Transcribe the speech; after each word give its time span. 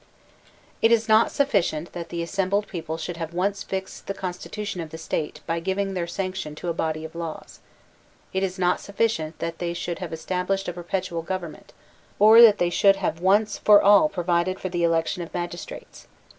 It 0.81 0.91
is 0.91 1.07
not 1.07 1.29
sufficient 1.31 1.93
that 1.93 2.09
the 2.09 2.23
assembled 2.23 2.65
people 2.67 2.97
should 2.97 3.17
have 3.17 3.35
once 3.35 3.61
fixed 3.61 4.07
the 4.07 4.15
constitution 4.15 4.81
of 4.81 4.89
the 4.89 4.97
State 4.97 5.41
by 5.45 5.59
giving 5.59 5.93
their 5.93 6.07
sanction 6.07 6.55
to 6.55 6.69
a 6.69 6.73
body 6.73 7.05
of 7.05 7.13
laws; 7.13 7.59
it 8.33 8.41
is 8.41 8.57
not 8.57 8.81
sufficient 8.81 9.37
that 9.37 9.59
they 9.59 9.75
should 9.75 9.99
have 9.99 10.11
established 10.11 10.67
a 10.67 10.73
perpetual 10.73 11.21
government, 11.21 11.71
or 12.17 12.41
that 12.41 12.57
they 12.57 12.71
should 12.71 12.95
have 12.95 13.19
once 13.19 13.59
for 13.59 13.79
all 13.79 14.09
provided 14.09 14.59
for 14.59 14.69
the 14.69 14.83
election 14.83 15.21
of 15.21 15.31
magistrates. 15.35 16.07